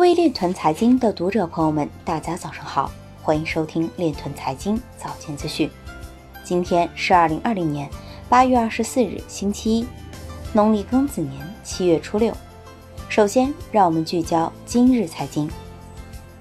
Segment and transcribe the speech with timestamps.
[0.00, 5.70] 各位链团财经的读者朋友们，大家早上好，欢迎收听链团财经早间资讯。
[6.42, 7.86] 今天是二零二零年
[8.26, 9.86] 八月二十四日，星期一，
[10.54, 12.34] 农历庚子年七月初六。
[13.10, 15.50] 首先，让我们聚焦今日财经。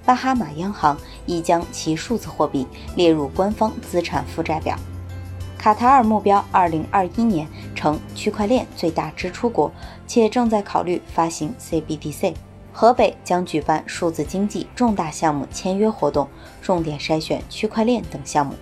[0.06, 2.66] 巴哈马央行已将其数字货币
[2.96, 4.78] 列入官方资产负债表。
[5.58, 7.46] 卡塔尔目标二零二一年
[7.76, 9.70] 成区块链最大支出国，
[10.08, 12.34] 且正在考虑发行 CBDC。
[12.80, 16.30] 河北将举办数字经济重大项目签约活动，
[16.62, 18.56] 重点筛选区块链等项目。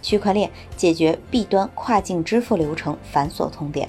[0.00, 3.88] 区块链解决弊端跨境支付流程繁琐痛点。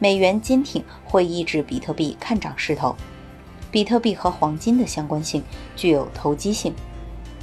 [0.00, 2.96] 美元坚挺会抑制比特币看涨势头。
[3.70, 5.40] 比特币和黄金的相关性
[5.76, 6.74] 具有投机性。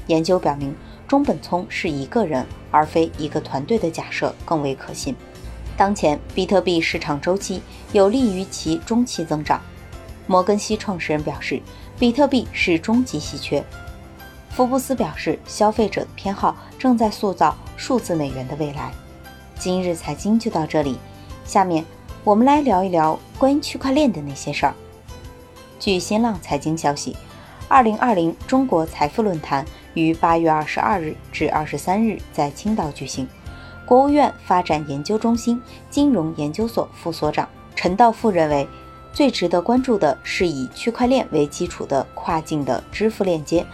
[0.08, 0.75] 研究表明，
[1.08, 5.16] 中本聪是一个人而非一个团队的假设更为可信。
[5.77, 7.61] 当前比特币市场周期
[7.94, 9.61] 有利于其中期增长。
[10.27, 11.62] 摩根西创始人表示，
[11.98, 13.63] 比特币是终极稀缺。
[14.50, 18.92] 福布斯表示，消费者的偏好正在塑造数字美元的未来。
[19.58, 20.98] 今日财经就到这里，
[21.45, 21.86] 下面
[22.23, 24.73] 我们来聊一聊关于区块链的那些事儿。
[25.80, 27.16] 据新浪财经消息，
[27.67, 33.28] 二零二零中国财富论坛于八月二十二日至二十三日在青岛举行。
[33.86, 38.67] 国务院发展研究中心金融研究所副所长陈道富认为。
[39.13, 43.66] 最值得关注的是以区块链为基础的跨境的支付链接，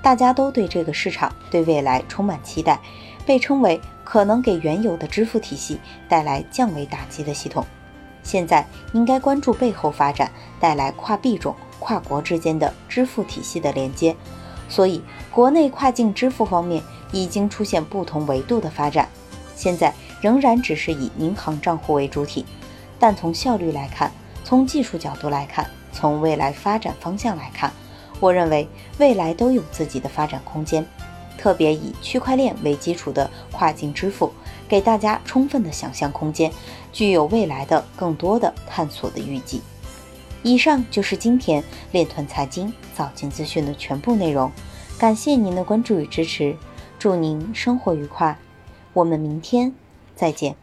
[0.00, 2.80] 大家都对这个市场对未来充满期待，
[3.26, 7.66] 被称为可能给原有的支付体系带来降维打击的系统。
[8.22, 14.14] 现在应该关注背后发展带来跨币种、跨国之间的支付体系的连接。
[14.68, 19.08] 所以，国内跨境支付方面已经出现不同维度的发展，
[19.56, 22.46] 现在仍然只是以银行账户为主体，
[23.00, 24.12] 但从效率来看。
[24.52, 27.72] 从技术角度来看，从未来发展方向来看，
[28.20, 30.86] 我认为未来都有自己的发展空间。
[31.38, 34.30] 特别以区块链为基础的跨境支付，
[34.68, 36.52] 给大家充分的想象空间，
[36.92, 39.62] 具有未来的更多的探索的预计。
[40.42, 44.52] 以上就是今天链团财经早间资讯的全部内容，
[44.98, 46.54] 感谢您的关注与支持，
[46.98, 48.36] 祝您生活愉快，
[48.92, 49.72] 我们明天
[50.14, 50.62] 再见。